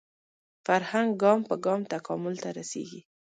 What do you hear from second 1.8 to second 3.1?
تکامل ته رسېږي